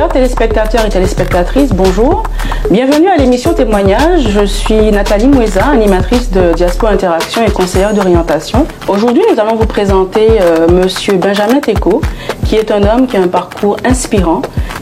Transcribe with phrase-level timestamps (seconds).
[0.00, 2.22] Chers téléspectateurs et téléspectatrices, bonjour.
[2.70, 4.30] Bienvenue à l'émission Témoignage.
[4.30, 8.64] Je suis Nathalie Moueza, animatrice de Diaspora Interaction et conseillère d'orientation.
[8.88, 12.00] Aujourd'hui, nous allons vous présenter euh, Monsieur Benjamin Teco,
[12.46, 14.40] qui est un homme qui a un parcours inspirant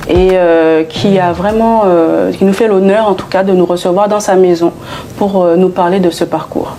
[0.08, 3.66] et euh, qui a vraiment, euh, qui nous fait l'honneur en tout cas de nous
[3.66, 4.70] recevoir dans sa maison
[5.16, 6.76] pour euh, nous parler de ce parcours.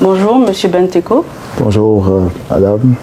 [0.00, 1.24] Bonjour, Monsieur Benteco.
[1.58, 2.06] Bonjour,
[2.48, 2.94] madame.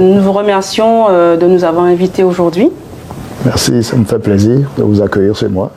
[0.00, 2.70] Nous vous remercions de nous avoir invités aujourd'hui.
[3.44, 5.70] Merci, ça me fait plaisir de vous accueillir chez moi.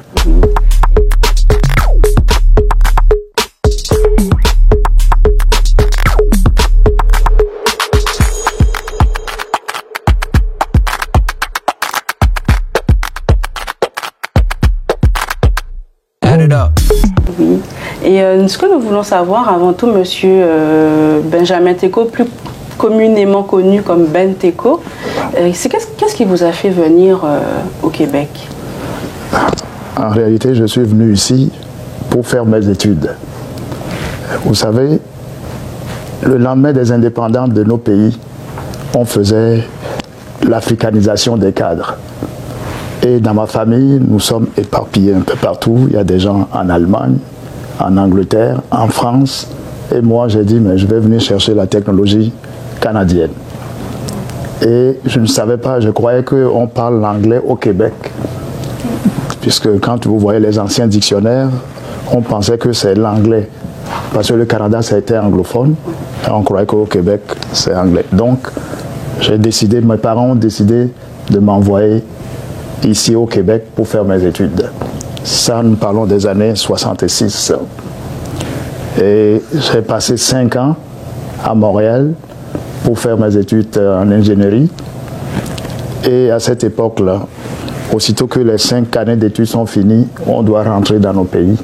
[16.24, 16.72] Add it up.
[17.38, 17.60] Oui.
[18.04, 22.26] Et euh, ce que nous voulons savoir avant tout, Monsieur euh, Benjamin Teco, plus
[22.82, 24.82] communément connu comme Ben Teco,
[25.38, 27.40] euh, qu'est-ce qui vous a fait venir euh,
[27.84, 28.28] au Québec?
[29.96, 31.52] En réalité, je suis venu ici
[32.10, 33.12] pour faire mes études.
[34.46, 35.00] Vous savez,
[36.26, 38.18] le lendemain des indépendants de nos pays,
[38.96, 39.64] on faisait
[40.42, 41.98] l'africanisation des cadres.
[43.04, 45.86] Et dans ma famille, nous sommes éparpillés un peu partout.
[45.88, 47.18] Il y a des gens en Allemagne,
[47.80, 49.48] en Angleterre, en France.
[49.96, 52.34] Et moi, j'ai dit, mais je vais venir chercher la technologie
[52.82, 53.32] canadienne.
[54.62, 57.94] Et je ne savais pas, je croyais qu'on parle l'anglais au Québec.
[59.40, 61.50] Puisque quand vous voyez les anciens dictionnaires,
[62.12, 63.50] on pensait que c'est l'anglais.
[64.14, 65.76] Parce que le Canada, ça a été anglophone.
[66.28, 67.22] Et on croyait qu'au Québec,
[67.54, 68.06] c'est anglais.
[68.12, 68.48] Donc,
[69.20, 70.90] j'ai décidé, mes parents ont décidé
[71.30, 72.04] de m'envoyer
[72.84, 74.70] ici au Québec pour faire mes études.
[75.24, 77.54] Ça, nous parlons des années 66.
[79.02, 80.76] Et j'ai passé cinq ans
[81.44, 82.14] à Montréal
[82.84, 84.70] pour faire mes études en ingénierie.
[86.10, 87.22] Et à cette époque-là,
[87.94, 91.58] aussitôt que les cinq années d'études sont finies, on doit rentrer dans nos pays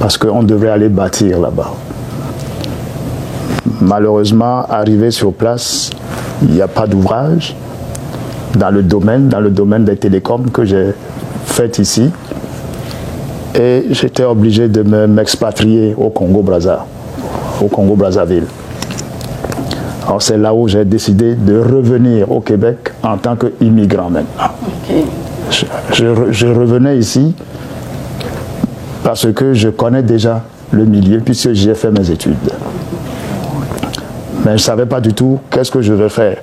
[0.00, 1.72] parce qu'on devrait aller bâtir là-bas.
[3.80, 5.90] Malheureusement, arrivé sur place,
[6.42, 7.56] il n'y a pas d'ouvrage
[8.56, 10.92] dans le domaine, dans le domaine des télécoms que j'ai
[11.44, 12.10] fait ici.
[13.54, 18.44] Et j'étais obligé de me- m'expatrier au au Congo-Brazzaville.
[20.08, 24.48] Alors c'est là où j'ai décidé de revenir au Québec en tant qu'immigrant maintenant.
[24.66, 24.96] Ok.
[25.50, 27.34] Je, je re- je revenais ici
[29.04, 30.42] parce que je connais déjà
[30.72, 32.36] le milieu puisque j'ai fait mes études.
[34.44, 36.38] Mais je ne savais pas du tout qu'est-ce que je vais faire.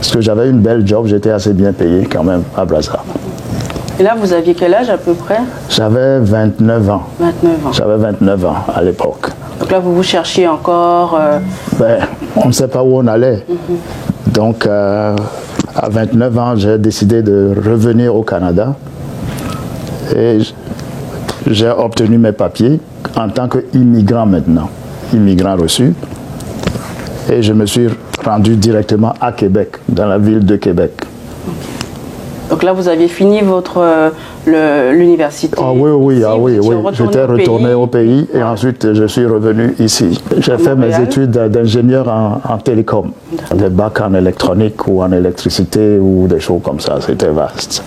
[0.00, 2.98] Parce que j'avais une belle job, j'étais assez bien payé quand même à Brazza.
[3.98, 5.40] Et là, vous aviez quel âge à peu près?
[5.68, 7.02] J'avais 29 ans.
[7.20, 7.72] 29 ans.
[7.72, 9.28] J'avais 29 ans à l'époque.
[9.60, 11.18] Donc là, vous vous cherchiez encore.
[11.20, 11.38] euh,
[11.78, 11.98] Ben,
[12.36, 13.44] on ne sait pas où on allait.
[14.32, 15.16] Donc, euh,
[15.74, 18.74] à 29 ans, j'ai décidé de revenir au Canada.
[20.16, 20.38] Et
[21.46, 22.80] j'ai obtenu mes papiers
[23.16, 24.68] en tant qu'immigrant maintenant,
[25.12, 25.94] immigrant reçu.
[27.30, 27.88] Et je me suis
[28.24, 30.92] rendu directement à Québec, dans la ville de Québec.
[32.50, 35.56] Donc là, vous aviez fini votre euh, l'université.
[35.58, 36.74] Ah oui, oui, ah oui, oui.
[36.74, 37.74] retourné J'étais au retourné pays.
[37.74, 40.20] au pays et ensuite je suis revenu ici.
[40.38, 43.12] J'ai fait mes études d'ingénieur en, en télécom,
[43.54, 46.98] des bacs en électronique ou en électricité ou des choses comme ça.
[47.00, 47.84] C'était vaste.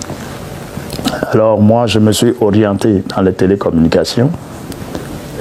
[1.32, 4.30] Alors moi, je me suis orienté dans les télécommunications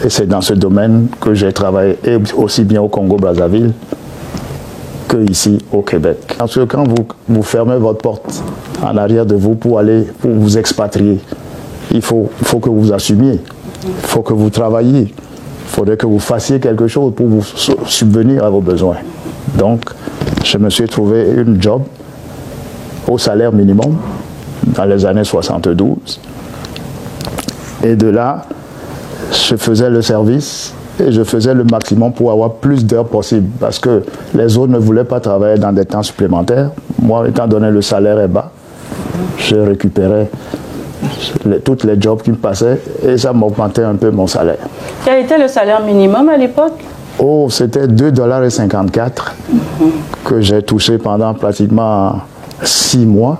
[0.04, 3.72] et c'est dans ce domaine que j'ai travaillé et aussi bien au Congo-Brazzaville
[5.12, 6.34] que ici au Québec.
[6.38, 8.42] Parce que quand vous, vous fermez votre porte
[8.82, 11.20] en arrière de vous pour aller pour vous expatrier,
[11.90, 13.38] il faut, faut que vous assumiez,
[13.84, 17.72] il faut que vous travailliez, il faudrait que vous fassiez quelque chose pour vous su-
[17.86, 18.96] subvenir à vos besoins.
[19.58, 19.82] Donc,
[20.44, 21.82] je me suis trouvé une job
[23.06, 23.96] au salaire minimum
[24.66, 26.20] dans les années 72.
[27.84, 28.46] Et de là,
[29.32, 33.78] je faisais le service et je faisais le maximum pour avoir plus d'heures possibles parce
[33.78, 34.02] que
[34.34, 36.70] les autres ne voulaient pas travailler dans des temps supplémentaires.
[37.00, 38.50] Moi, étant donné le salaire est bas,
[39.38, 40.28] je récupérais
[41.46, 44.58] les- toutes les jobs qui me passaient et ça m'augmentait un peu mon salaire.
[45.04, 46.74] Quel était le salaire minimum à l'époque?
[47.18, 49.32] Oh, c'était 2,54$
[50.24, 52.16] que j'ai touché pendant pratiquement
[52.62, 53.38] six mois.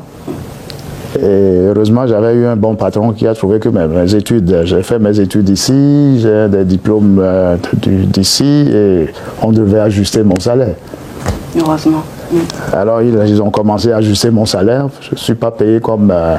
[1.23, 4.83] Et heureusement, j'avais eu un bon patron qui a trouvé que mes, mes études, j'ai
[4.83, 9.07] fait mes études ici, j'ai des diplômes euh, d'ici et
[9.41, 10.75] on devait ajuster mon salaire.
[11.57, 12.03] Heureusement.
[12.73, 14.89] Alors ils, ils ont commencé à ajuster mon salaire.
[15.01, 16.37] Je ne suis pas payé comme euh,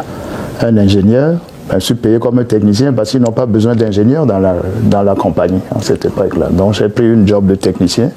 [0.61, 1.35] un ingénieur,
[1.69, 4.55] mais je suis payé comme un technicien parce qu'ils n'ont pas besoin d'ingénieurs dans la,
[4.83, 6.49] dans la compagnie à cette époque-là.
[6.51, 8.09] Donc j'ai pris une job de technicien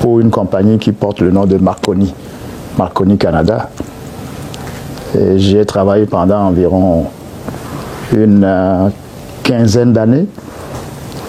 [0.00, 2.14] pour une compagnie qui porte le nom de Marconi,
[2.78, 3.68] Marconi Canada.
[5.36, 7.06] J'y ai travaillé pendant environ
[8.16, 8.88] une euh,
[9.42, 10.26] quinzaine d'années.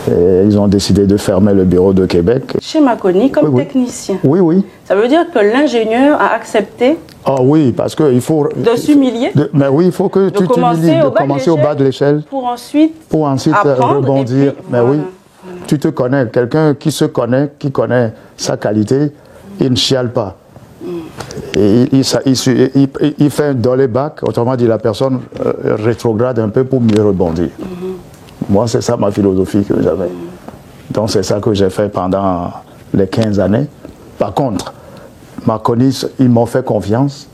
[0.09, 2.57] Et ils ont décidé de fermer le bureau de Québec.
[2.59, 3.63] Chez Maconi, comme Oui, oui.
[3.65, 4.17] technicien.
[4.23, 4.65] Oui, oui.
[4.85, 8.49] Ça veut dire que l'ingénieur a accepté Ah oui, parce qu'il faut...
[8.55, 11.83] de s'humilier mais oui, il faut que de tu t'humilies, de commencer au bas de
[11.83, 14.53] l'échelle pour ensuite pour ensuite euh, rebondir.
[14.53, 15.57] puis, Mais oui, voilà.
[15.67, 16.27] tu te connais.
[16.29, 19.11] Quelqu'un qui se connaît, qui connaît sa qualité,
[19.59, 20.35] il ne chiale pas.
[21.55, 27.01] Il, fait un dolly back, autrement dit, la personne euh, rétrograde un peu pour mieux
[27.03, 27.49] rebondir.
[28.49, 30.09] Moi, c'est ça ma philosophie que j'avais.
[30.91, 32.51] Donc, c'est ça que j'ai fait pendant
[32.93, 33.67] les 15 années.
[34.17, 34.73] Par contre,
[35.45, 37.27] ma connaisse, ils m'ont fait confiance.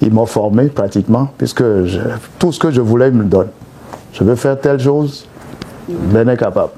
[0.00, 1.98] Ils m'ont formé pratiquement, puisque je-
[2.38, 3.50] tout ce que je voulais, ils me le donnent.
[4.12, 5.26] Je veux faire telle chose,
[5.88, 6.70] ben est capable.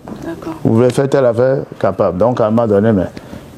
[0.64, 2.17] Vous voulez faire telle affaire, capable.
[2.19, 3.06] Donc, un moment donné, mais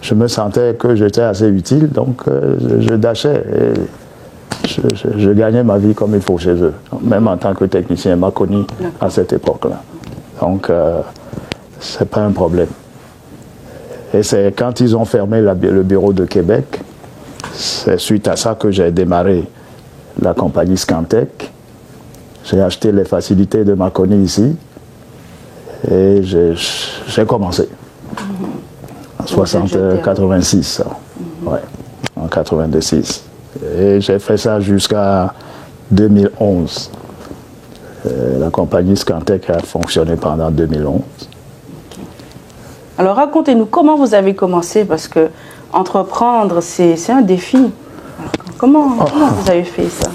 [0.02, 3.42] je me sentais que j'étais assez utile, donc euh, je, dachais.
[3.54, 7.54] Et je, je- je gagnais ma vie comme il faut chez eux, même en tant
[7.54, 8.64] que technicien, m'a connu
[9.00, 9.82] à cette époque-là.
[10.40, 11.00] Donc, euh,
[11.80, 12.68] c'est pas un problème.
[14.14, 16.80] Et c'est quand ils ont fermé la- le bureau de Québec,
[17.54, 19.44] c'est suite à ça que j'ai démarré
[20.20, 21.50] la compagnie Scantec.
[22.44, 24.56] J'ai acheté les facilités de Maconi ici
[25.90, 27.68] et j'ai commencé.
[28.18, 28.71] En
[29.26, 30.00] 60, jeté, hein.
[30.04, 30.86] 86, ça.
[31.44, 31.60] Ouais,
[32.16, 33.24] en 86.
[33.78, 35.32] Et j'ai fait ça jusqu'à
[35.90, 36.90] 2011.
[38.06, 41.00] Euh, la compagnie Scantec a fonctionné pendant 2011.
[42.98, 44.84] Alors racontez-nous comment vous avez commencé?
[44.84, 45.28] Parce que
[45.72, 47.56] entreprendre c'est c'est un défi.
[47.56, 47.70] Alors,
[48.58, 49.04] comment, Oh.
[49.12, 50.10] comment vous avez fait ça?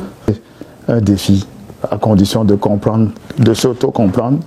[0.88, 1.46] Un défi,
[1.90, 4.40] à condition de comprendre, de s'auto-comprendre,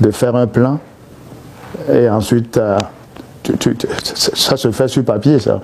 [0.00, 0.78] de faire un plan,
[1.92, 2.78] et ensuite, euh,
[3.52, 5.60] tu- tu- tu- ça se fait sur papier, ça.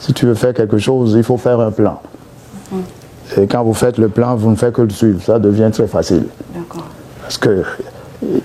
[0.00, 2.00] Si tu veux faire quelque chose, il faut faire un plan.
[3.36, 5.22] Et quand vous faites le plan, vous ne faites que le suivre.
[5.22, 6.24] Ça devient très facile.
[7.22, 7.62] Parce que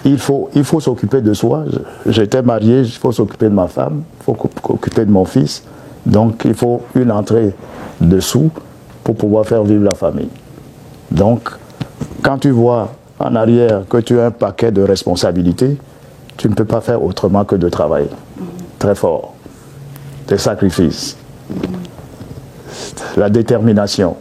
[0.06, 1.66] il faut, il faut s'occuper de soi.
[2.06, 5.64] J'étais marié, il faut s'occuper de ma femme, il faut s'occuper de mon fils.
[6.06, 7.54] Donc il faut une entrée
[8.00, 8.50] de sous
[9.04, 10.30] pour pouvoir faire vivre la famille.
[11.12, 11.50] Donc,
[12.22, 15.78] quand tu vois en arrière que tu as un paquet de responsabilités,
[16.38, 18.10] tu ne peux pas faire autrement que de travailler.
[18.80, 19.34] Très fort.
[20.28, 21.18] Des sacrifices.
[23.16, 24.16] La détermination.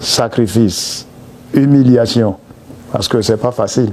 [0.00, 1.06] Sacrifice.
[1.54, 2.36] Humiliation.
[2.92, 3.92] Parce que c'est pas facile.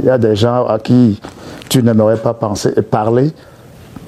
[0.00, 1.20] Il y a des gens à qui
[1.68, 3.32] tu n'aimerais pas penser, parler,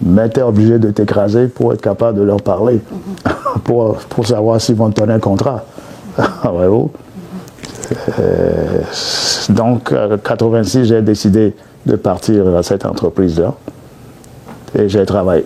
[0.03, 2.81] mais tu es obligé de t'écraser pour être capable de leur parler,
[3.65, 5.65] pour, pour savoir s'ils vont te donner un contrat.
[6.43, 6.91] Voyez-vous
[8.19, 8.83] Euh,
[9.51, 11.55] donc, en 86, j'ai décidé
[11.85, 13.55] de partir à cette entreprise-là.
[14.75, 15.45] Et j'ai travaillé,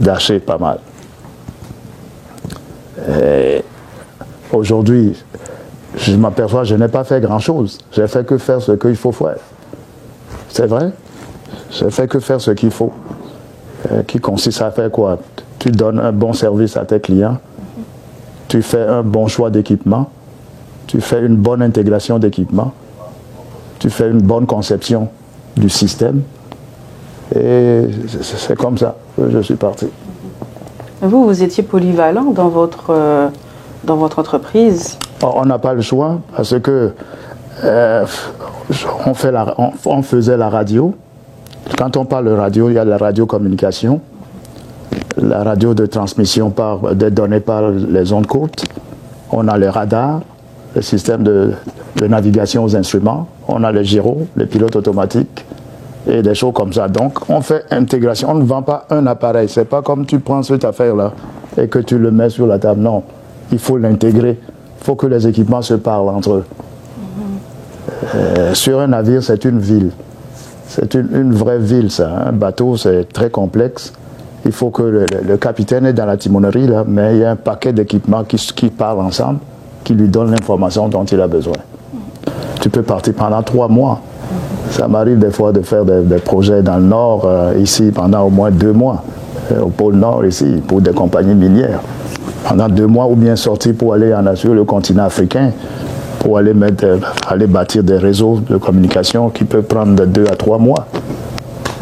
[0.00, 0.78] d'acheter pas mal.
[4.52, 5.16] Aujourd'hui,
[5.96, 7.78] je m'aperçois je n'ai pas fait grand-chose.
[7.90, 9.38] J'ai fait que faire ce qu'il faut faire.
[10.48, 10.92] C'est vrai?
[11.70, 12.92] J'ai fait que faire ce qu'il faut.
[13.90, 15.18] Euh, qui consiste à faire quoi?
[15.58, 17.38] Tu donnes un bon service à tes clients.
[18.46, 20.10] Tu fais un bon choix d'équipement.
[20.86, 22.72] Tu fais une bonne intégration d'équipement.
[23.78, 25.08] Tu fais une bonne conception
[25.56, 26.22] du système.
[27.34, 27.82] Et
[28.20, 29.86] c'est- comme ça que je suis parti.
[31.00, 33.28] Vous, vous étiez polyvalent dans votre, euh,
[33.84, 34.98] dans votre entreprise.
[35.22, 36.92] Oh, On n'a pas le choix parce que
[37.64, 38.04] euh,
[39.06, 40.94] on, fait la- on- on faisait la radio.
[41.78, 44.00] Quand on parle de radio, il y a la radiocommunication,
[45.16, 48.64] la radio de transmission par, des données par les ondes courtes.
[49.30, 50.20] On a les radars,
[50.74, 51.52] le système de,
[51.96, 53.26] de navigation aux instruments.
[53.48, 55.44] On a les gyros, les pilotes automatiques
[56.06, 56.88] et des choses comme ça.
[56.88, 58.30] Donc, on fait intégration.
[58.30, 59.48] On ne vend pas un appareil.
[59.48, 61.12] C'est pas comme tu prends cette affaire-là
[61.56, 62.80] et que tu le mets sur la table.
[62.80, 63.02] Non,
[63.50, 64.38] il faut l'intégrer.
[64.80, 66.44] Il faut que les équipements se parlent entre eux.
[68.14, 69.90] Euh, sur un navire, c'est une ville.
[70.66, 72.08] C'est une, vraie ville, ça.
[72.26, 73.92] Un bateau, c'est très complexe.
[74.44, 77.36] Il faut que le, capitaine est dans la timonerie, là, mais il y a un
[77.36, 79.38] paquet d'équipements qui, qui parlent ensemble,
[79.84, 81.58] qui lui donnent l'information dont il a besoin.
[82.60, 84.00] Tu peux partir pendant trois mois.
[84.72, 88.22] Ça m'arrive des fois de faire des, des projets dans le nord, euh, ici, pendant
[88.22, 89.04] au moins deux mois,
[89.52, 91.80] euh, au pôle nord, ici, pour des compagnies minières.
[92.48, 95.50] Pendant deux mois, ou bien sortir pour aller en sur le continent africain,
[96.20, 96.96] pour aller, mettre, euh,
[97.28, 100.86] aller bâtir des réseaux de communication qui peuvent prendre de deux à trois mois.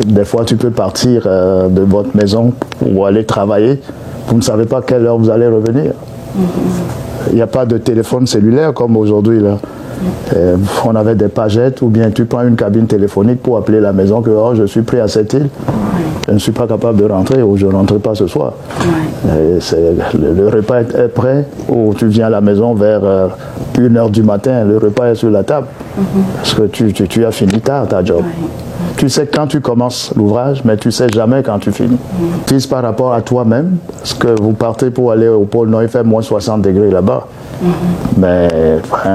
[0.05, 2.53] Des fois, tu peux partir euh, de votre maison
[2.85, 3.81] ou aller travailler.
[4.27, 5.93] Vous ne savez pas quelle heure vous allez revenir.
[7.29, 9.39] Il n'y a pas de téléphone cellulaire comme aujourd'hui.
[9.39, 9.59] là.
[10.35, 13.93] Euh, on avait des pagettes ou bien tu prends une cabine téléphonique pour appeler la
[13.93, 15.49] maison que oh, je suis pris à cette île.
[16.29, 18.53] Je ne suis pas capable de rentrer ou je ne rentre pas ce soir.
[19.25, 24.65] le, repas est, prêt ou tu viens à la maison vers 1h euh, du matin,
[24.65, 25.67] le repas est sur la table.
[25.97, 26.05] Mhm.
[26.37, 28.23] Parce que tu, as fini tard ta job.
[28.97, 31.99] Tu sais quand tu commences l'ouvrage, mais tu sais jamais quand tu finis.
[31.99, 32.69] -hmm.
[32.69, 36.05] par rapport à toi-même, parce que vous partez pour aller au pôle Nord, il fait
[36.05, 37.27] moins 60 degrés là-bas.
[38.17, 38.49] Mais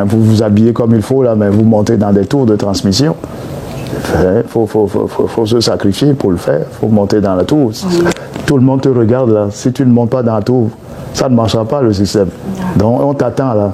[0.05, 3.15] vous vous habillez comme il faut mais vous montez dans des tours de transmission.
[4.13, 6.61] Il faut, faut, se sacrifier pour le faire.
[6.71, 7.71] Il faut monter dans la tour.
[8.45, 9.47] Tout le monde te regarde là.
[9.51, 10.69] Si tu ne montes pas dans la tour,
[11.13, 12.29] ça ne marchera pas le système.
[12.75, 13.73] Donc on t'attend là.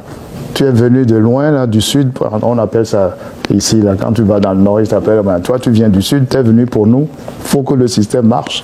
[0.61, 2.11] Tu es venu de loin là, du sud,
[2.43, 3.17] on appelle ça
[3.51, 6.03] ici, là, quand tu vas dans le nord, ils t'appellent, ben, toi tu viens du
[6.03, 7.07] sud, tu es venu pour nous,
[7.41, 8.63] il faut que le système marche.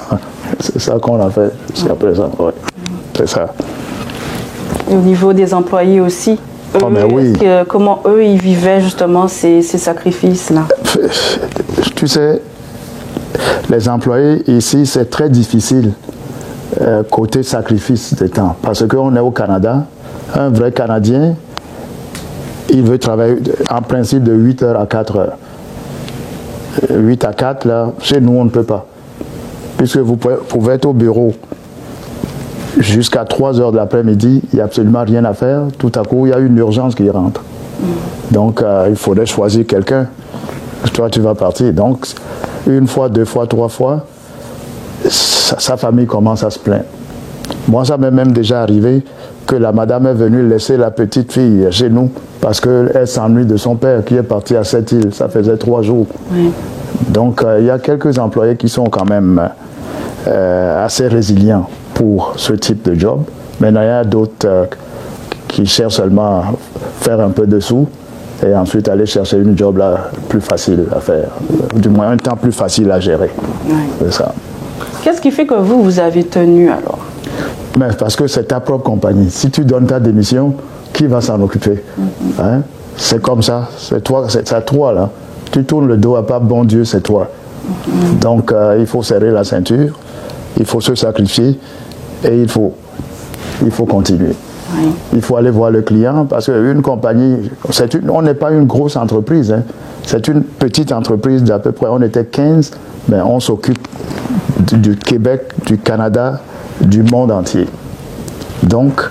[0.58, 2.32] c'est ça qu'on a fait jusqu'à présent.
[3.16, 3.46] C'est ça.
[4.90, 6.36] au niveau des employés aussi,
[6.74, 7.32] oh, oui.
[7.68, 10.62] comment eux, ils vivaient justement ces, sacrifices-là?
[11.94, 12.42] Tu sais,
[13.70, 15.92] les employés ici, c'est très difficile
[16.80, 18.56] euh, côté sacrifice de temps.
[18.62, 19.84] Parce qu'on est au Canada,
[20.34, 21.34] un vrai Canadien,
[22.70, 23.36] il veut travailler
[23.70, 25.36] en principe de 8 heures à 4 heures.
[26.90, 28.86] 8 à 4, là, chez nous, on ne peut pas.
[29.76, 31.32] Puisque vous pouvez être au bureau
[32.78, 35.62] jusqu'à 3 heures de l'après-midi, il n'y a absolument rien à faire.
[35.78, 37.42] Tout à coup, il y a une urgence qui rentre.
[38.30, 40.06] Donc, euh, il faudrait choisir quelqu'un.
[40.92, 41.72] Toi, tu vas partir.
[41.72, 42.06] Donc,
[42.66, 44.06] une fois, deux fois, trois fois,
[45.08, 46.84] sa famille commence à se plaindre.
[47.66, 49.02] Moi, ça m'est même déjà arrivé
[49.50, 52.08] que la madame est venue laisser la petite fille chez nous
[52.40, 55.12] parce qu'elle s'ennuie de son père qui est parti à cette île.
[55.12, 56.06] Ça faisait trois jours.
[57.08, 59.42] Donc euh, il y a quelques employés qui sont quand même
[60.28, 63.22] euh, assez résilients pour ce type de job.
[63.60, 64.66] Mais il y a d'autres euh,
[65.48, 66.44] qui cherchent seulement à
[67.00, 67.88] faire un peu de sous
[68.46, 71.30] et ensuite aller chercher une job là, plus facile à faire,
[71.74, 73.30] du moins un temps plus facile à gérer.
[74.00, 74.32] C'est ça.
[75.02, 76.99] Qu'est-ce qui fait que vous, vous avez tenu alors?
[77.78, 79.30] Mais parce que c'est ta propre compagnie.
[79.30, 80.54] Si tu donnes ta démission,
[80.92, 81.82] qui va s'en occuper
[82.38, 82.62] hein?
[82.96, 83.68] C'est comme ça.
[83.78, 85.10] C'est toi, c'est à toi là.
[85.52, 87.28] Tu tournes le dos à pas bon Dieu, c'est toi.
[88.20, 89.98] Donc euh, il faut serrer la ceinture,
[90.58, 91.58] il faut se sacrifier
[92.24, 92.74] et il faut,
[93.62, 94.34] il faut continuer.
[95.12, 97.50] Il faut aller voir le client parce qu'une compagnie,
[97.94, 99.52] une, on n'est pas une grosse entreprise.
[99.52, 99.62] Hein.
[100.04, 102.70] C'est une petite entreprise d'à peu près, on était 15,
[103.08, 103.86] mais on s'occupe
[104.72, 106.40] du Québec, du Canada,
[106.80, 107.66] du monde entier.
[108.62, 109.10] Donc,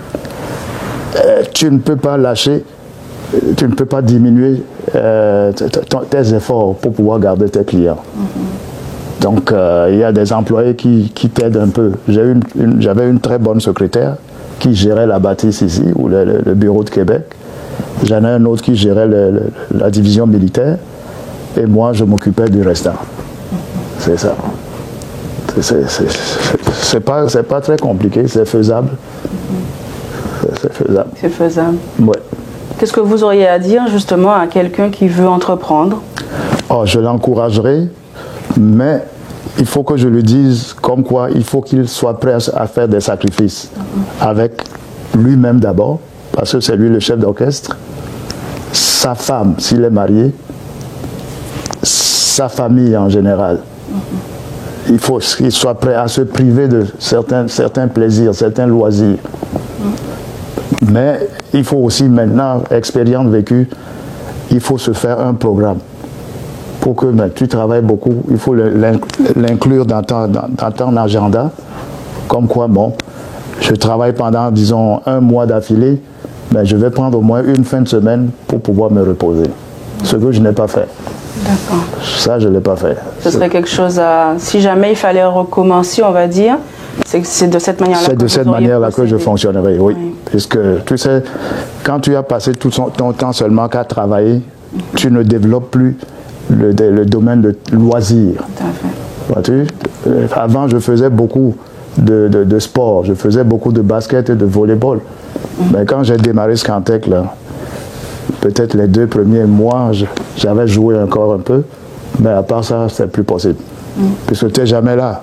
[1.16, 2.64] euh, tu ne peux pas lâcher,
[3.58, 4.64] tu ne peux pas diminuer
[4.96, 5.52] euh,
[6.10, 7.98] tes efforts pour pouvoir garder tes clients.
[7.98, 9.24] Mm-hmm.
[9.24, 11.92] Donc, euh, il y a des employés qui, t'aident un peu.
[12.08, 14.16] J'avais une, très bonne secrétaire
[14.60, 17.24] qui gérait la bâtisse ici, ou le, bureau de Québec.
[18.04, 19.10] J'en ai un autre qui gérait
[19.74, 20.78] la division militaire.
[21.58, 22.92] Et moi, je m'occupais du restant.
[22.92, 23.56] Mm-hmm.
[24.00, 24.36] C'est ça
[25.62, 28.90] c'est pas, pas très compliqué, c'est faisable.
[30.62, 31.10] C'est faisable.
[31.20, 31.78] C'est faisable.
[32.00, 32.20] Ouais.
[32.78, 36.02] Qu'est-ce que vous auriez à dire justement à quelqu'un qui veut entreprendre?
[36.70, 37.88] Oh, Je l'encouragerai,
[38.58, 39.04] mais
[39.58, 42.88] il faut que je lui dise comme quoi il faut qu'il soit prêt à faire
[42.88, 43.70] des sacrifices
[44.22, 44.64] avec
[45.18, 46.00] lui-même d'abord,
[46.32, 47.76] parce que c'est lui le chef d'orchestre,
[48.72, 50.34] sa femme s'il est marié,
[51.84, 53.60] sa famille en général
[54.90, 59.18] il faut qu'il soit prêt à se priver de certains, certains plaisirs, certains loisirs.
[60.92, 63.70] Mais il faut aussi maintenant, expérience vécue,
[64.52, 65.78] il faut se faire un programme.
[66.82, 71.52] Pour que ben, tu travailles beaucoup, il faut l'inclure dans dans, ton agenda.
[72.28, 72.94] Comme quoi, bon,
[73.60, 76.02] je travaille pendant, disons, un mois d'affilée,
[76.54, 79.50] mais je vais prendre au moins une fin de semaine pour pouvoir me reposer.
[80.04, 80.88] Ce que je n'ai pas fait.
[81.50, 81.84] D'accord.
[82.04, 82.98] Ça, je ne l'ai pas fait.
[83.22, 84.36] Ce serait quelque chose à.
[84.38, 86.58] Si jamais il fallait recommencer, on va dire,
[87.06, 89.96] c'est de cette manière-là C'est de cette manière-là que je fonctionnerai, oui.
[90.26, 91.24] Puisque, tu sais,
[91.84, 94.42] quand tu as passé tout ton temps seulement qu'à travailler,
[94.96, 95.98] tu ne développes plus
[96.50, 96.74] le,
[97.06, 98.38] domaine de loisirs.
[98.38, 99.34] Tout à fait.
[99.34, 99.68] Vois-tu?
[100.08, 101.56] Euh, Avant, je faisais beaucoup
[101.98, 103.06] de, sport.
[103.06, 104.98] Je faisais beaucoup de basket et de volleyball.
[104.98, 105.64] Mm.
[105.74, 107.36] Mais quand j'ai démarré Scantec, là,
[108.42, 109.92] peut-être les deux premiers mois,
[110.38, 111.64] j'avais joué encore un peu,
[112.20, 113.60] mais à part ça, c'est plus possible.
[113.98, 114.04] Mm.
[114.28, 115.22] Puisque tu n'es jamais là.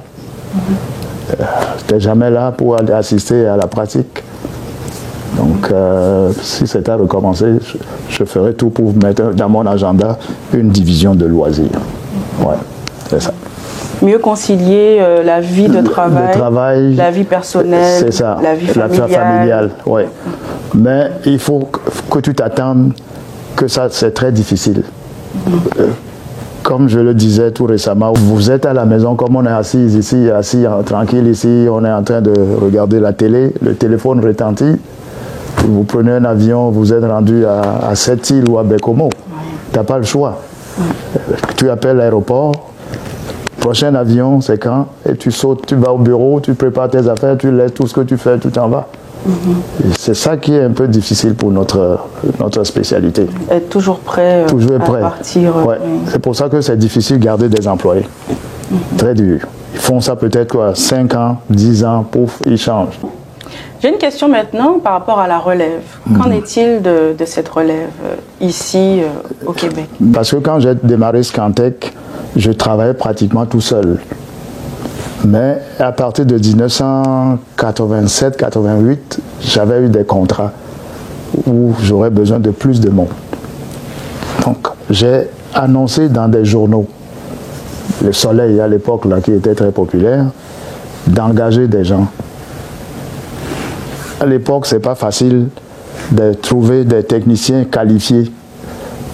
[1.31, 1.45] Euh,
[1.87, 4.23] tu n'es jamais là pour aller assister à la pratique.
[5.37, 7.47] Donc, euh, si c'était à recommencer,
[8.09, 10.19] je, ferais tout pour mettre dans mon agenda
[10.55, 11.69] une division de loisirs.
[12.41, 12.55] Ouais,
[13.11, 13.33] c'est ça.
[14.03, 18.99] Mieux concilier euh, la vie de travail, la vie personnelle, ça, la vie familiale.
[18.99, 20.09] La vie familiale ouais.
[20.75, 21.69] Mais il faut
[22.11, 22.93] que tu t'attendes
[23.57, 24.83] que ça, c'est très difficile.
[25.81, 25.89] Euh,
[26.63, 29.87] comme je le disais tout récemment, vous êtes à la maison, comme on est assis
[29.87, 34.77] ici, assis tranquille ici, on est en train de regarder la télé, le téléphone retentit,
[35.65, 39.09] vous prenez un avion, vous êtes rendu à, à Sept-Îles ou à Bekomo.
[39.73, 40.41] Tu n'as pas le choix.
[41.57, 42.53] Tu appelles l'aéroport,
[43.67, 44.87] prochain avion, c'est quand?
[45.09, 47.95] Et tu sautes, tu vas au bureau, tu prépares tes affaires, tu laisses tout ce
[47.95, 48.87] que tu fais, tu t'en vas.
[49.99, 51.99] C'est ça qui est un peu difficile pour notre,
[52.39, 53.27] notre spécialité.
[53.51, 55.57] Être toujours prêt, euh, toujours à partir.
[55.57, 55.79] euh, Ouais.
[55.85, 55.99] oui.
[56.07, 58.07] C'est pour ça que c'est difficile de garder des employés.
[58.97, 59.41] Très dur.
[59.75, 63.01] Ils font ça peut-être quoi, 5 ans, 10 ans, pouf, ils changent.
[63.83, 65.83] J'ai une question maintenant par rapport à la relève.
[66.17, 69.07] Qu'en est-il de, de cette relève euh, ici euh,
[69.47, 69.89] au Québec?
[70.15, 71.93] Parce que quand j'ai démarré Scantec,
[72.37, 73.99] je travaillais pratiquement tout seul.
[75.25, 78.99] Mais à partir de 1987-88,
[79.41, 80.53] j'avais eu des contrats
[81.47, 83.09] où j'aurais besoin de plus de monde.
[84.45, 86.87] Donc, j'ai annoncé dans des journaux,
[88.05, 90.27] Le Soleil à l'époque, qui était très populaire,
[91.07, 92.07] d'engager des gens.
[94.21, 95.49] À l'époque, c'est pas facile
[96.13, 98.31] de trouver des techniciens qualifiés.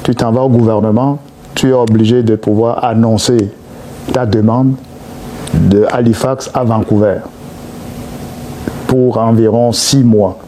[0.02, 1.18] Tu t'en vas au gouvernement,
[1.54, 3.50] tu es obligé de pouvoir annoncer
[4.12, 4.74] ta demande
[5.54, 7.18] de Halifax à Vancouver
[8.86, 10.38] pour environ six mois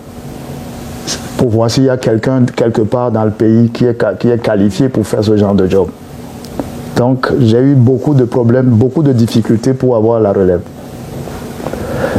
[1.37, 4.38] pour voir s'il y a quelqu'un quelque part dans le pays qui est, qui est
[4.38, 5.88] qualifié pour faire ce genre de job.
[6.96, 10.61] Donc j'ai eu beaucoup de problèmes, beaucoup de difficultés pour avoir la relève.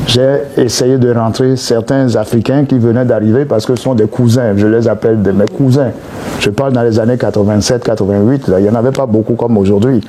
[0.08, 4.54] J'ai essayé de rentrer certains Africains qui venaient d'arriver parce que ce sont des cousins,
[4.56, 5.92] je les appelle de mes cousins.
[6.40, 10.02] Je parle dans les années 87-88, il n'y en avait pas beaucoup comme aujourd'hui.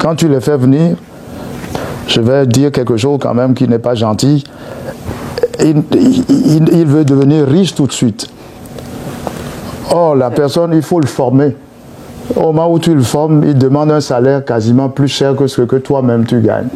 [0.00, 0.96] Quand tu les fais venir,
[2.06, 4.44] je vais dire quelque chose quand même qui n'est pas gentil.
[5.60, 8.28] Il, il, il, veut devenir riche tout de suite.
[9.90, 11.56] Or, la personne, il faut le former.
[12.36, 15.62] Au moment où tu le formes, il demande un salaire quasiment plus cher que ce
[15.62, 16.68] que toi-même tu gagnes.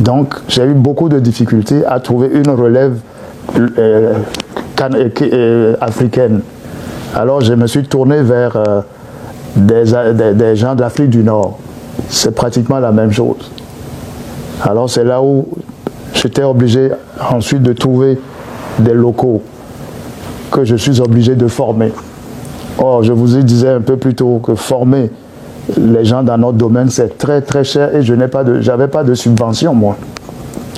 [0.00, 2.98] Donc, j'ai eu beaucoup de difficultés à trouver une relève
[3.56, 4.14] euh,
[5.22, 6.40] euh, africaine.
[7.14, 8.80] Alors, je me suis tourné vers euh,
[9.56, 11.58] des, gens d'Afrique du Nord.
[12.08, 13.50] C'est pratiquement la même chose.
[14.62, 15.46] Alors, c'est là où
[16.12, 16.90] j'étais obligé
[17.30, 18.18] ensuite de trouver
[18.80, 19.42] des locaux
[20.50, 21.92] que je suis obligé de former.
[22.78, 25.10] Or, je vous disais un peu plus tôt que former
[25.78, 28.88] les gens dans notre domaine, c'est très très cher et je n'ai pas de, j'avais
[29.14, 29.96] subvention moi.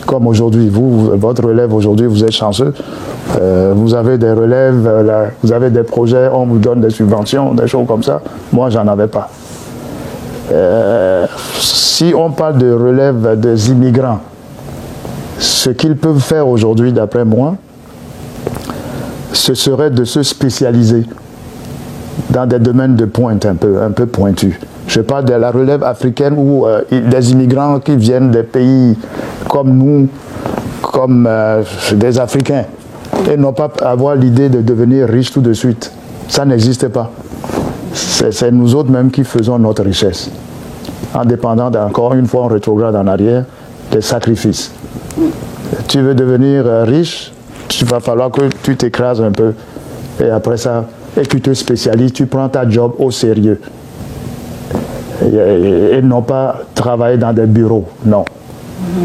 [0.06, 2.72] Comme aujourd'hui, vous, votre relève aujourd'hui, vous êtes chanceux.
[3.40, 7.54] Euh, vous avez des relèves, euh, vous avez des projets, on vous donne des subventions,
[7.54, 8.20] des choses comme ça.
[8.52, 9.28] Moi, j'en avais pas.
[10.52, 11.26] Euh,
[11.58, 14.20] si on parle de relève des immigrants,
[15.38, 17.56] ce qu'ils peuvent faire aujourd'hui, d'après moi,
[19.32, 21.04] ce serait de se spécialiser
[22.30, 24.54] dans des domaines de pointe un peu, un peu pointus.
[24.96, 28.96] Je parle de la relève africaine ou euh, des immigrants qui viennent des pays
[29.46, 30.08] comme nous,
[30.80, 32.64] comme euh, des Africains,
[33.30, 35.92] et non pas avoir l'idée de devenir riche tout de suite.
[36.28, 37.10] Ça n'existe pas.
[37.92, 40.30] C'est nous autres même qui faisons notre richesse,
[41.12, 43.44] en dépendant d'encore une fois, on rétrograde en arrière,
[43.92, 44.72] des sacrifices.
[45.88, 47.34] Tu veux devenir euh, riche,
[47.82, 49.52] il va falloir que tu t'écrases un peu.
[50.24, 50.86] Et après ça,
[51.20, 53.60] et tu te spécialises, tu prends ta job au sérieux.
[55.24, 58.24] Et, et, et non pas travailler dans des bureaux, non.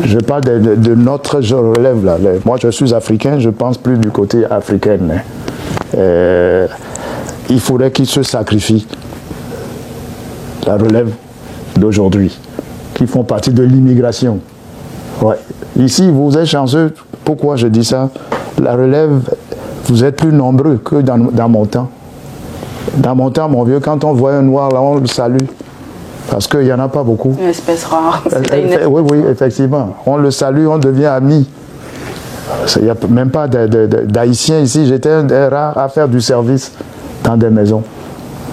[0.04, 2.18] Je parle de, notre relève là.
[2.46, 5.00] Moi, je suis africain, je pense plus du côté africain.
[5.98, 6.68] Euh,
[7.50, 8.88] il faudrait qu'ils se sacrifient.
[10.68, 11.12] La relève
[11.78, 12.38] d'aujourd'hui,
[12.94, 14.40] qui font partie de l'immigration.
[15.78, 16.94] Ici, vous êtes chanceux.
[17.24, 18.10] Pourquoi je dis ça?
[18.62, 19.22] La relève,
[19.86, 21.90] vous êtes plus nombreux que dans, dans mon temps.
[22.98, 25.46] Dans mon temps, mon vieux, quand on voit un noir là, on le salue.
[26.32, 27.36] Parce qu'il n'y en a pas beaucoup.
[27.40, 28.24] Une espèce rare.
[28.54, 28.88] Une...
[28.88, 29.98] Oui, oui, effectivement.
[30.06, 31.46] On le salue, on devient amis.
[32.78, 34.88] Il n'y a même pas d'haïtiens ici.
[34.88, 36.72] J'étais un des rares à faire du service
[37.26, 37.84] dans des maisons.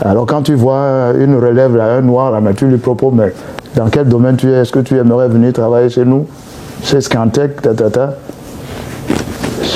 [0.04, 3.32] Alors quand tu vois une relève, là, un noir, là, mais tu lui proposes, mais
[3.76, 4.56] dans quel domaine tu es?
[4.56, 6.26] Est-ce que tu aimerais venir travailler chez nous?
[6.82, 8.14] Chez Scantec, ta, ta, ta.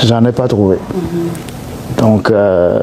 [0.05, 0.75] J'en ai pas trouvé.
[0.75, 2.01] Mm -hmm.
[2.01, 2.79] Donc, euh,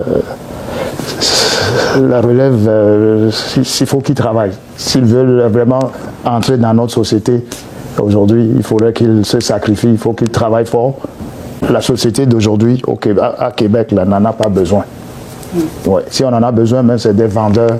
[2.01, 4.53] la relève, euh, il faut qu'ils travaillent.
[4.77, 5.91] S'ils veulent vraiment
[6.25, 7.45] entrer dans notre société,
[7.99, 10.95] aujourd'hui, il faudrait qu'ils se sacrifient, il faut qu'ils travaillent fort.
[11.71, 14.85] La société d'aujourd'hui, au Québec, à Québec, n'en a pas besoin.
[15.87, 16.03] Ouais.
[16.09, 17.79] Si on en a besoin, même c'est des vendeurs.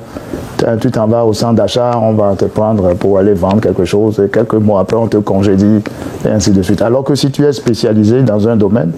[0.81, 4.21] Tu t'en vas au centre d'achat, on va te prendre pour aller vendre quelque chose,
[4.21, 5.81] et quelques mois après, on te congédie,
[6.27, 6.83] et ainsi de suite.
[6.83, 8.93] Alors que si tu es spécialisé dans un domaine,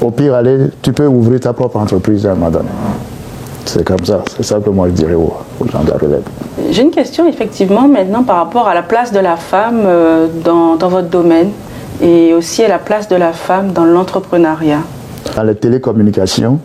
[0.00, 2.68] au pire, aller, tu peux ouvrir ta propre entreprise à un moment donné.
[3.66, 5.34] C'est comme ça, c'est ça que moi je dirais aux,
[5.70, 6.22] gens de la relève.
[6.70, 10.76] J'ai une question effectivement maintenant par rapport à la place de la femme euh, dans,
[10.76, 11.50] dans, votre domaine
[12.00, 14.80] et aussi à la place de la femme dans l'entrepreneuriat.
[15.34, 16.60] Dans les télécommunications,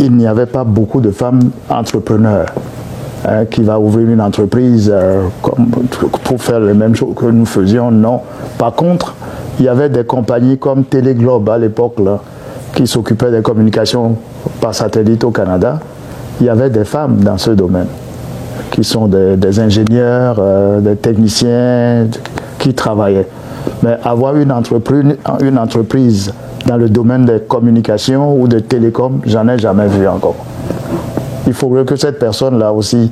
[0.00, 2.46] il n'y avait pas beaucoup de femmes entrepreneurs
[3.26, 5.24] hein, qui va ouvrir une entreprise euh,
[6.24, 7.90] pour faire les mêmes choses que nous faisions.
[7.90, 8.22] Non.
[8.56, 9.14] Par contre,
[9.58, 11.96] il y avait des compagnies comme Téléglobe à l'époque
[12.74, 14.16] qui s'occupaient des communications
[14.60, 15.80] par satellite au Canada.
[16.40, 17.88] Il y avait des femmes dans ce domaine
[18.70, 22.08] qui sont des, ingénieurs, euh, des techniciens
[22.58, 23.28] qui travaillaient.
[23.82, 26.32] Mais avoir une entreprise,
[26.66, 30.36] dans le domaine des communications ou des télécoms, j'en ai jamais vu encore.
[31.46, 33.10] Il faudrait que cette personne-là aussi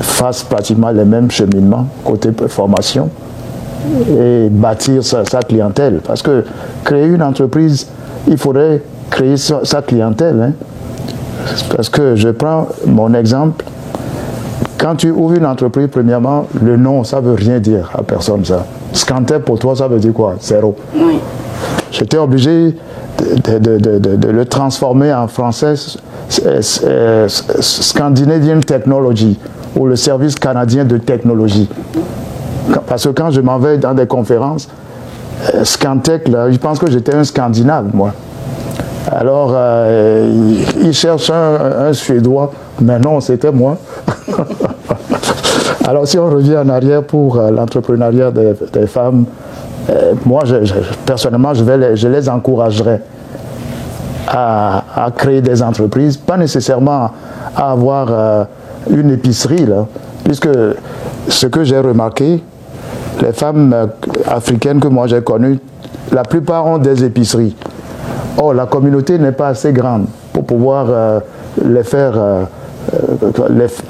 [0.00, 3.08] fasse pratiquement les mêmes cheminements côté formation
[4.18, 6.00] et bâtir sa, clientèle.
[6.06, 6.44] Parce que
[6.84, 7.86] créer une entreprise,
[8.28, 10.40] il faudrait créer sa, clientèle.
[10.42, 10.52] Hein.
[11.74, 13.64] Parce que je prends mon exemple.
[14.78, 18.44] Quand tu ouvres une entreprise, premièrement, le nom, ça ne veut rien dire à personne,
[18.44, 18.64] ça.
[18.92, 20.36] Scanter pour toi, ça veut dire quoi?
[20.40, 20.74] Zéro.
[21.90, 22.76] J'étais obligé
[23.18, 25.74] de, le transformer en français
[27.60, 29.38] Scandinavian Technology
[29.76, 31.68] ou le service canadien de technologie.
[32.86, 34.68] Parce que quand je m'en vais dans des conférences,
[35.54, 38.12] euh, Scantech, là, je pense que j'étais un Scandinave, moi.
[39.10, 40.30] Alors, euh,
[40.82, 43.76] il, cherche un, Suédois, mais non, c'était moi.
[45.86, 49.24] Alors, si on revient en arrière pour euh, l'entrepreneuriat des, femmes,
[50.24, 50.42] moi,
[51.04, 53.02] personnellement, je, vais les, je les encouragerais
[54.28, 54.82] à,
[55.16, 57.10] créer des entreprises, pas nécessairement
[57.56, 58.46] à avoir
[58.88, 59.66] une épicerie,
[60.22, 60.48] puisque
[61.28, 62.42] ce que j'ai remarqué,
[63.22, 63.86] les femmes euh,
[64.28, 65.58] africaines que moi j'ai connues,
[66.12, 67.54] la plupart ont des épiceries.
[68.38, 71.20] Or, la communauté n'est pas assez grande pour pouvoir euh,
[71.64, 72.44] les faire, euh,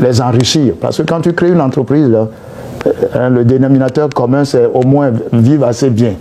[0.00, 0.74] les, enrichir.
[0.80, 2.10] Parce que quand tu crées une entreprise,
[3.14, 6.14] hein, le dénominateur commun, c'est au moins vivre assez bien.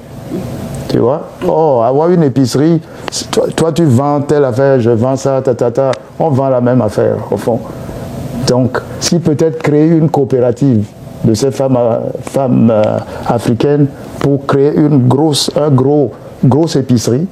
[0.90, 1.30] Tu vois?
[1.48, 2.82] Oh, avoir une épicerie,
[3.56, 6.82] toi, tu vends telle affaire, je vends ça, ta, ta, ta, on vend la même
[6.82, 7.60] affaire, au fond.
[8.48, 10.86] Donc, si peut-être créer une coopérative,
[11.24, 12.00] de ces femmes, euh,
[12.38, 12.84] euh,
[13.28, 13.88] africaines
[14.20, 16.12] pour créer une grosse, un gros,
[16.44, 17.28] grosse épicerie,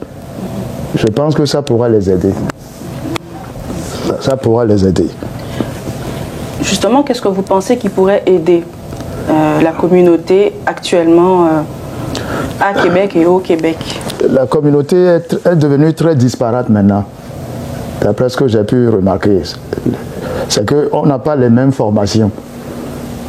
[0.95, 2.33] je pense que ça pourra les aider.
[4.21, 5.07] Ça, pourra les aider.
[6.61, 8.63] Justement, qu'est-ce que vous pensez qui pourrait aider
[9.29, 11.47] euh, la communauté actuellement
[12.59, 13.77] à Québec et au Québec?
[14.29, 17.03] La communauté est, est devenue très disparate maintenant,
[18.01, 19.41] d'après ce que j'ai pu remarquer.
[20.49, 22.31] C'est qu'on n'a pas les mêmes formations.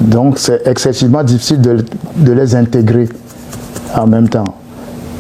[0.01, 3.09] Donc c'est excessivement difficile de, les intégrer
[3.97, 4.45] en même temps.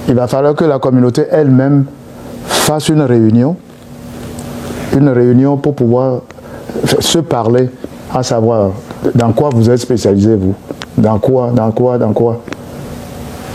[0.08, 1.84] Il va falloir que la communauté elle-même
[2.48, 3.56] fasse une réunion,
[4.96, 6.22] une réunion pour pouvoir
[7.00, 7.68] se parler,
[8.14, 8.70] à savoir
[9.14, 10.54] dans quoi vous êtes spécialisé vous,
[10.96, 12.40] dans quoi, dans quoi, dans quoi.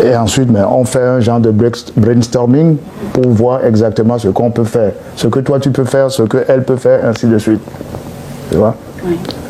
[0.04, 2.78] Et ensuite, mais on fait un genre de brainstorming
[3.14, 6.64] pour voir exactement ce qu'on peut faire, ce que toi tu peux faire, ce qu'elle
[6.64, 7.62] peut faire, ainsi de suite.
[8.50, 8.76] Tu vois?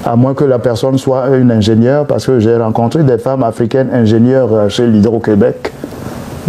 [0.04, 3.90] À moins que la personne soit une ingénieure, parce que j'ai rencontré des femmes africaines
[3.94, 5.72] ingénieures euh, chez l'Hydro-Québec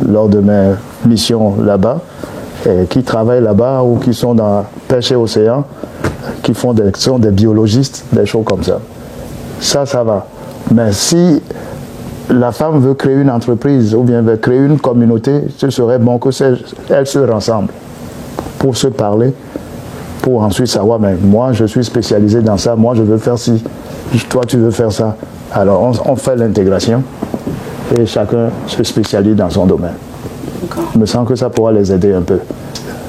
[0.08, 0.72] lors de mes
[1.06, 2.00] missions là-bas,
[2.88, 5.64] qui travaillent là-bas ou qui sont dans pêche et océan,
[6.42, 8.80] qui font des, sont des biologistes, des choses comme ça.
[9.60, 10.26] Ça, ça va.
[10.72, 11.42] Mais si
[12.30, 16.18] la femme veut créer une entreprise ou bien veut créer une communauté, ce serait bon
[16.18, 17.72] que se rassemblent
[18.58, 19.32] pour se parler
[20.24, 23.62] pour ensuite savoir, mais moi je suis spécialisé dans ça, moi je veux faire ci,
[24.30, 25.16] toi tu veux faire ça.
[25.52, 27.02] Alors on, fait l'intégration
[27.94, 29.92] et chacun se spécialise dans son domaine.
[30.94, 32.38] Je me sens que ça pourra les aider un peu.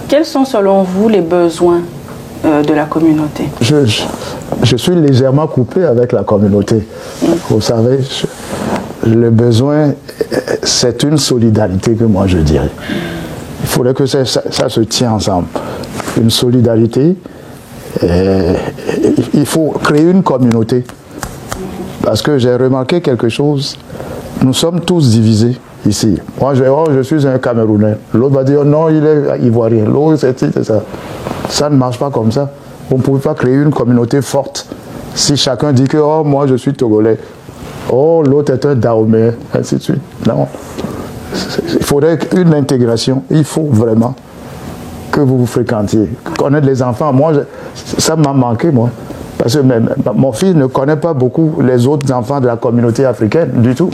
[0.08, 1.82] Quels sont selon vous les besoins
[2.46, 3.46] euh, de la communauté?
[3.62, 3.86] Je,
[4.64, 6.76] je, suis légèrement coupé avec la communauté.
[7.22, 7.28] Mm.
[7.50, 8.00] Vous savez,
[9.06, 9.94] le besoin,
[10.64, 12.70] c'est une solidarité que moi je dirais.
[13.62, 15.48] Il faudrait que ça, ça se tient ensemble
[16.18, 17.16] une solidarité.
[18.02, 20.84] il faut créer une communauté.
[22.04, 23.78] Parce que j'ai remarqué quelque chose.
[24.44, 26.20] Nous sommes tous divisés ici.
[26.40, 27.98] Moi, je, oh, je suis un Camerounais.
[28.14, 29.86] L'autre va dire non, il est ivoirien.
[29.86, 30.82] L'autre, c'est ça.
[31.50, 32.50] Ça ne marche pas comme ça.
[32.92, 34.68] On ne peut pas créer une communauté forte
[35.16, 37.18] si chacun dit que oh, moi, je suis togolais.
[37.92, 40.02] Oh, l'autre est un Dahomey, ainsi de suite.
[40.28, 40.48] Non.
[41.74, 43.24] Il faudrait une intégration.
[43.30, 44.16] Il faut vraiment
[45.12, 46.10] que vous vous fréquentiez.
[46.38, 47.32] Connaître les enfants, moi,
[47.74, 48.90] ça m'a manqué, moi.
[49.38, 53.06] Parce que même, mon fils ne connaît pas beaucoup les autres enfants de la communauté
[53.06, 53.90] africaine, du tout.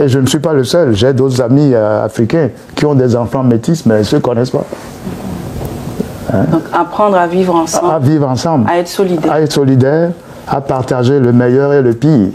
[0.00, 0.94] Et je ne suis pas le seul.
[0.94, 4.50] J'ai d'autres amis euh, africains qui ont des enfants métis, mais ils ne se connaissent
[4.50, 4.64] pas.
[6.32, 6.44] Hein?
[6.50, 7.92] Donc apprendre à vivre ensemble.
[7.92, 8.70] À vivre ensemble.
[8.70, 9.32] À être solidaire.
[9.32, 10.12] À être solidaire,
[10.48, 12.28] à partager le meilleur et le pire.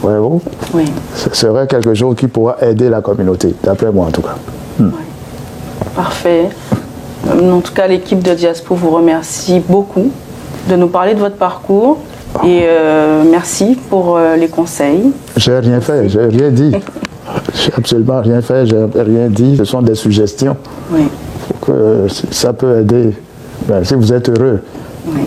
[0.00, 0.40] Voyez-vous?
[0.72, 0.84] Oui.
[1.14, 4.36] Ce serait quelque chose qui pourra aider la communauté, d'après moi en tout cas.
[4.78, 4.90] Hmm.
[5.94, 6.48] Parfait.
[7.28, 10.10] Euh, en tout cas, l'équipe de Diaspo vous remercie beaucoup
[10.70, 11.98] de nous parler de votre parcours
[12.44, 15.12] et euh, merci pour euh, les conseils.
[15.36, 16.72] J'ai rien fait, j'ai rien dit.
[17.54, 19.56] j'ai absolument rien fait, j'ai rien dit.
[19.56, 20.56] Ce sont des suggestions.
[20.90, 21.08] Oui.
[21.60, 23.14] Que ça peut aider.
[23.66, 24.60] Ben, si vous êtes heureux,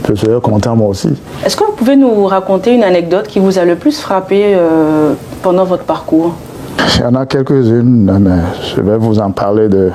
[0.07, 1.09] je serai content moi aussi.
[1.45, 4.55] Est-ce que vous pouvez nous raconter une anecdote qui vous a le plus frappé
[5.41, 6.35] pendant votre parcours?
[6.95, 8.41] Il y en a quelques-unes, mais
[8.75, 9.91] je vais vous en parler de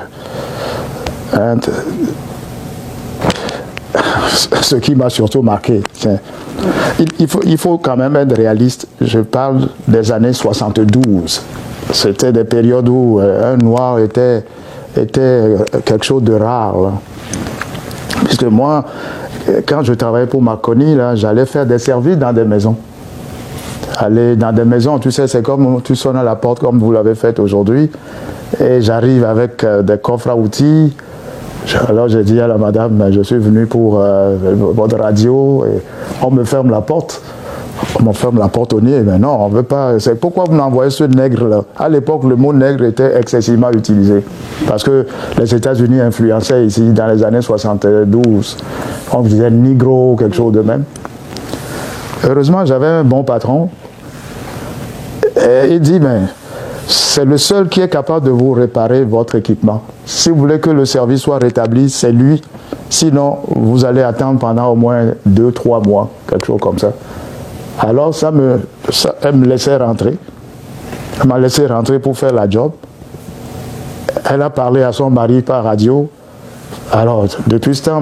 [4.61, 5.81] ce qui m'a surtout marqué,
[7.19, 8.87] il, faut, il faut quand même être réaliste.
[9.01, 11.41] Je parle des années 72.
[11.91, 14.43] C'était des périodes où euh, un noir était,
[14.97, 16.93] était quelque chose de rare.
[18.25, 18.85] Puisque moi,
[19.67, 22.75] quand je travaillais pour Marconi, j'allais faire des services dans des maisons.
[23.97, 26.91] Aller dans des maisons, tu sais, c'est comme tu sonnes à la porte comme vous
[26.91, 27.89] l'avez fait aujourd'hui.
[28.59, 30.95] Et j'arrive avec euh, des coffres à outils,
[31.87, 35.81] alors j'ai dit à la madame, je suis venu pour euh, votre radio et
[36.21, 37.21] on me ferme la porte.
[37.99, 39.99] On me ferme la porte au nez, mais non, on ne veut pas.
[39.99, 41.63] C'est pourquoi vous m'envoyez ce nègre-là.
[41.77, 44.23] À l'époque, le mot nègre était excessivement utilisé.
[44.67, 45.05] Parce que
[45.37, 48.57] les États-Unis influençaient ici dans les années 72.
[49.11, 50.83] On disait nigro ou quelque chose de même.
[52.23, 53.69] Heureusement, j'avais un bon patron.
[55.37, 56.21] Et il dit, mais
[56.87, 59.81] c'est le seul qui est capable de vous réparer votre équipement.
[60.05, 62.41] Si vous voulez que le service soit rétabli, c'est lui.
[62.89, 66.91] Sinon, vous allez attendre pendant au moins deux, trois mois, quelque chose comme ça.
[67.79, 68.61] Alors, ça me,
[69.21, 70.17] elle me laissait rentrer.
[71.19, 72.71] Elle m'a laissé rentrer pour faire la job.
[74.29, 76.09] Elle a parlé à son mari par radio.
[76.91, 78.01] Alors, depuis ce temps,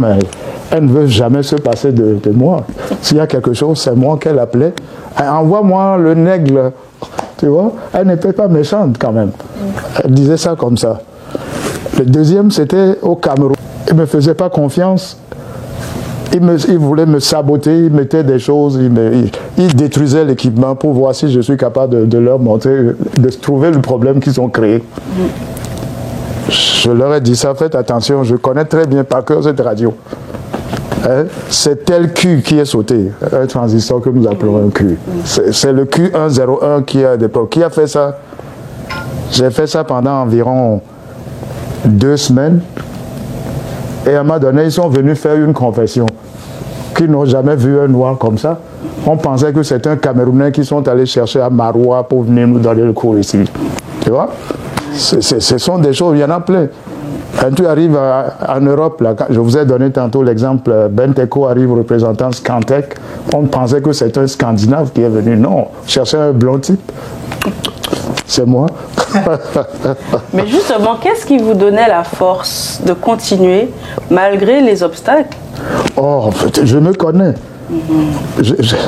[0.71, 2.63] elle ne veut jamais se passer de, de moi.
[3.01, 4.73] S'il y a quelque chose, c'est moi qu'elle appelait.
[5.17, 6.71] Envoie-moi le nègre
[7.43, 9.31] tu vois, elle n'était pas méchante quand même.
[10.01, 11.01] Elle disait ça comme ça.
[11.99, 13.57] Le deuxième, c'était au Cameroun.
[13.89, 15.17] Il ne me faisait pas confiance.
[16.33, 20.93] Il, me, il, voulait me saboter, il mettait des choses, il, il, détruisait l'équipement pour
[20.93, 22.77] voir si je suis capable de, leur montrer,
[23.17, 24.81] de trouver le problème qu'ils ont créé.
[26.49, 29.93] Je leur ai dit ça, faites attention, je connais très bien par cœur cette radio.
[31.05, 31.25] Hein?
[31.49, 34.97] c'est tel Q qui est sauté, un transistor que nous appelons un Q.
[35.25, 37.17] C'est le Q101 qui a
[37.49, 38.17] Qui a fait ça?
[39.31, 40.81] J'ai fait ça pendant environ
[41.85, 42.61] deux semaines.
[44.05, 46.05] Et à un moment donné, ils sont venus faire une confession
[46.95, 48.59] qu'ils n'ont jamais vu un noir comme ça.
[49.05, 52.59] On pensait que c'était un Camerounais qui sont allés chercher à Maroua pour venir nous
[52.59, 53.39] donner le cours ici.
[54.01, 54.29] Tu vois?
[54.93, 56.67] Ce sont des choses, il y en a plein.
[57.39, 62.31] Quand tu arrives en Europe, là, je vous ai donné tantôt l'exemple, Benteko arrive représentant
[62.31, 62.95] Scantec,
[63.33, 65.35] on pensait que c'était un Scandinave qui est venu.
[65.35, 66.91] Non, chercher un blond type.
[68.25, 68.67] C'est moi.
[70.33, 73.69] Mais justement, qu'est-ce qui vous donnait la force de continuer
[74.09, 75.37] malgré les obstacles?
[75.97, 76.29] Oh,
[76.63, 77.33] je me connais.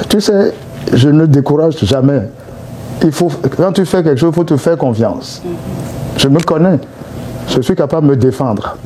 [0.10, 0.53] tu sais,
[0.93, 2.29] je ne décourage jamais.
[3.03, 5.41] Il faut, quand tu fais quelque chose, il faut te faire confiance.
[6.17, 6.79] Je me connais
[7.49, 8.77] je suis capable de me défendre.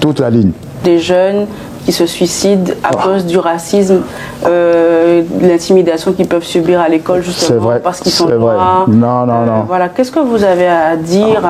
[0.00, 0.52] Toute la ligne.
[0.84, 1.46] Des jeunes
[1.84, 2.96] qui se suicident à ah.
[3.02, 4.02] cause du racisme,
[4.46, 8.84] euh, l'intimidation qu'ils peuvent subir à l'école justement parce qu'ils sont noirs.
[8.88, 9.52] Non, non, non.
[9.52, 9.88] Euh, voilà.
[9.88, 11.42] Qu'est-ce que vous avez à dire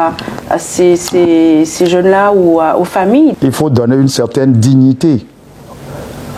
[0.48, 3.34] à, ces, ces, jeunes-là ou aux familles?
[3.42, 5.26] Il faut donner une certaine dignité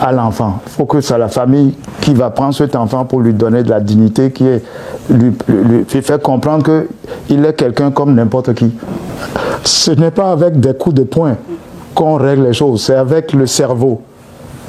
[0.01, 0.59] à l'enfant.
[0.65, 3.69] Il faut que c'est la famille qui va prendre cet enfant pour lui donner de
[3.69, 4.63] la dignité, qui est,
[5.11, 6.63] lui, lui, lui faire comprendre
[7.27, 8.71] qu'il est quelqu'un comme n'importe qui.
[9.63, 11.35] Ce n'est pas avec des coups de poing
[11.93, 14.01] qu'on règle les choses, c'est avec le cerveau.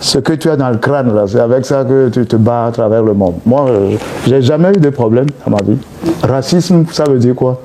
[0.00, 2.66] Ce que tu as dans le crâne, là, c'est avec ça que tu te bats
[2.66, 3.35] à travers le monde.
[3.46, 5.78] Moi, euh, j'ai jamais eu de problème dans ma vie.
[6.24, 7.61] Racisme, ça veut dire quoi?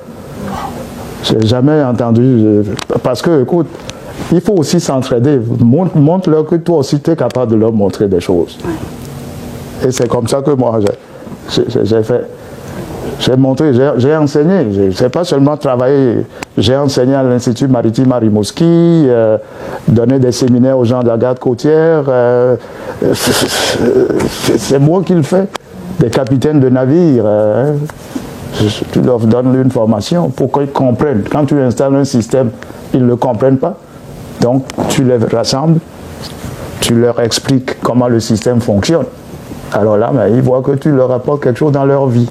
[1.23, 2.63] J'ai jamais entendu.
[3.01, 3.65] Parce que, écoute,
[4.31, 5.39] il faut aussi s'entraider.
[5.95, 8.57] Montre-leur que toi aussi, tu es capable de leur montrer des choses.
[9.83, 10.79] Et c'est comme ça que moi,
[11.49, 12.27] j'ai fait.
[13.19, 14.67] J'ai montré, j'ai enseigné.
[14.71, 16.25] Je n'ai pas seulement travaillé,
[16.58, 19.38] j'ai enseigné à l'Institut maritime à Rimouski, euh,
[19.88, 22.03] donné des séminaires aux gens de la garde côtière.
[22.08, 22.56] Euh,
[23.13, 25.47] c'est moi qui le fais.
[25.99, 27.23] Des capitaines de navires.
[27.25, 27.73] Euh,
[28.91, 31.23] tu leur donnes une formation pour qu'ils comprennent.
[31.30, 32.51] Quand tu installes un système,
[32.93, 33.77] ils ne le comprennent pas.
[34.41, 35.80] Donc, tu les rassembles,
[36.80, 39.06] tu leur expliques comment le système fonctionne.
[39.73, 42.30] Alors là, ben, ils voient que tu leur apportes quelque chose dans leur vie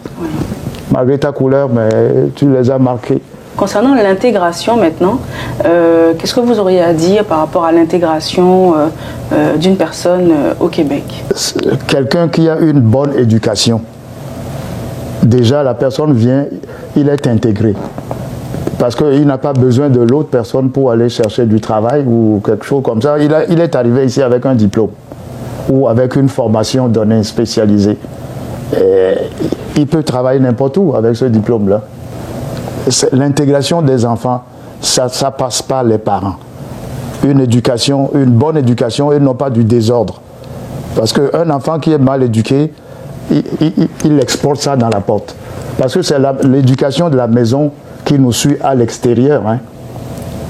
[0.97, 1.89] malgré ta couleur, mais
[2.35, 3.21] tu les as marqués.
[3.55, 5.19] Concernant l'intégration maintenant,
[5.65, 8.75] euh, qu'est-ce que vous auriez à dire par rapport à l'intégration
[9.59, 10.31] d'une personne
[10.61, 11.25] au Québec?
[11.87, 13.81] Quelqu'un qui a une bonne éducation,
[15.23, 16.47] déjà la personne vient,
[16.97, 17.75] il est intégré.
[18.79, 22.65] Parce qu'il n'a pas besoin de l'autre personne pour aller chercher du travail ou quelque
[22.65, 23.19] chose comme ça.
[23.19, 24.91] Il, il est arrivé ici avec un diplôme
[25.71, 27.97] ou avec une formation donnée spécialisée.
[28.75, 29.15] Et
[29.77, 31.83] il peut travailler n'importe où avec ce diplôme-là.
[33.13, 34.45] L'intégration des enfants,
[34.81, 36.37] ça passe pas les parents.
[37.25, 40.21] Une éducation, une bonne éducation et non pas du désordre.
[40.95, 42.73] Parce qu'un enfant qui est mal éduqué,
[43.31, 45.35] il, exporte ça dans la porte.
[45.79, 47.73] Parce que c'est l'éducation de la maison
[48.05, 49.47] qui nous suit à l'extérieur.
[49.47, 49.59] Hein.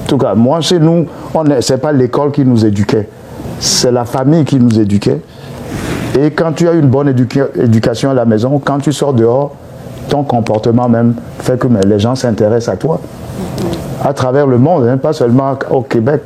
[0.03, 3.09] En tout cas, moi, chez nous, ce n'est pas l'école qui nous éduquait,
[3.59, 5.19] c'est la famille qui nous éduquait.
[6.15, 9.55] Et quand tu as une bonne éducation à la maison, quand tu sors dehors,
[10.09, 12.99] ton comportement même fait que les gens s'intéressent à toi.
[14.03, 16.21] À travers le monde, hein, pas seulement au Québec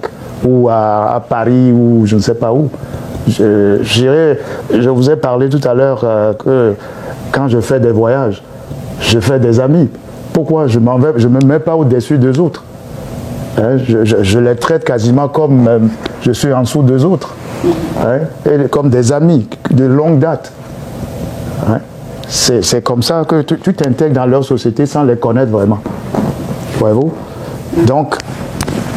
[0.45, 2.69] ou à, Paris ou je ne sais pas où.
[3.27, 6.73] Je, je vous ai parlé tout à l'heure euh, que
[7.31, 8.41] quand je fais des voyages,
[8.99, 9.89] je fais des amis.
[10.33, 12.63] Pourquoi Je ne me mets pas au-dessus des autres.
[13.57, 15.79] Hein, je, les traite quasiment comme euh,
[16.21, 17.35] je suis en dessous des autres.
[17.63, 20.51] Hein, et comme des amis de longue date.
[21.67, 21.79] Hein,
[22.27, 25.79] c'est comme ça que tu t'intègres dans leur société sans les connaître vraiment.
[26.79, 27.11] Voyez-vous?
[27.85, 28.15] Donc,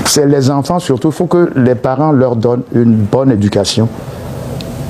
[0.07, 3.89] c'est les enfants surtout, il faut que les parents leur donnent une bonne éducation,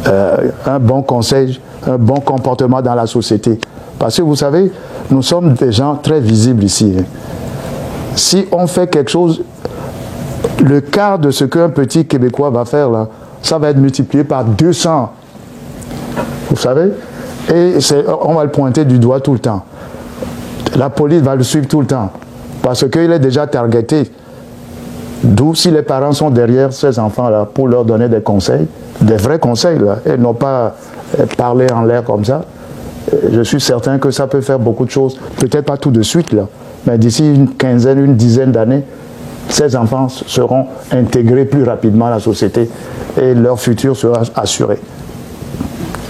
[0.06, 3.58] euh, un bon conseil, un bon comportement dans la société.
[3.98, 4.70] Parce que vous savez,
[5.10, 6.94] nous sommes des gens très visibles ici.
[8.14, 9.42] Si on fait quelque chose,
[10.62, 13.08] le quart de ce qu'un petit Québécois va faire là,
[13.44, 15.12] ça va être multiplié par 200.
[16.48, 16.92] Vous savez?
[17.54, 17.74] Et
[18.22, 19.64] on va le pointer du doigt tout le temps.
[20.76, 22.11] La police va le suivre tout le temps.
[22.62, 24.11] Parce qu'il est déjà targeté.
[25.22, 28.66] D'où si les parents sont derrière ces enfants-là pour leur donner des conseils,
[29.02, 30.74] des vrais conseils, et non pas
[31.18, 32.44] euh, parler en l'air comme ça,
[33.12, 35.18] euh, je suis certain que ça peut faire beaucoup de choses.
[35.38, 36.46] Peut-être pas tout de suite, là,
[36.87, 38.85] mais d'ici une quinzaine, une dizaine d'années,
[39.54, 42.68] ces enfants seront intégrés plus rapidement à la société
[43.16, 44.80] et leur futur sera assuré.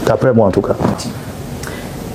[0.07, 0.75] D'après moi en tout cas.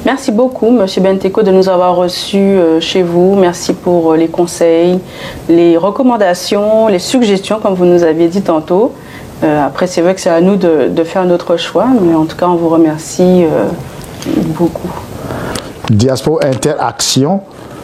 [0.05, 3.35] Merci beaucoup, Monsieur Benteko, de nous avoir reçus euh, chez vous.
[3.35, 4.99] Merci pour euh, les conseils,
[5.47, 8.95] les recommandations, les suggestions, comme vous nous aviez dit tantôt.
[9.43, 12.37] Euh, après, c'est vrai que c'est à nous de, faire notre choix, mais en tout
[12.37, 13.45] cas, on vous remercie
[14.57, 14.89] beaucoup.
[15.91, 17.41] Diaspora Interaction,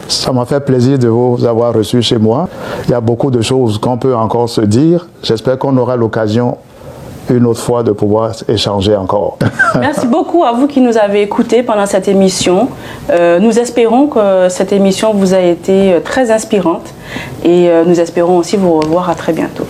[0.08, 2.48] ça m'a fait plaisir de vous avoir reçu chez moi.
[2.84, 5.08] Il y a beaucoup de choses qu'on peut encore se dire.
[5.22, 6.58] J'espère qu'on aura l'occasion
[7.28, 9.38] une autre fois de pouvoir échanger encore.
[9.80, 12.68] Merci beaucoup à vous qui nous avez écoutés pendant cette émission.
[13.10, 16.94] Euh, nous espérons que cette émission vous a été très inspirante
[17.44, 19.66] et euh, nous espérons aussi vous revoir à très bientôt.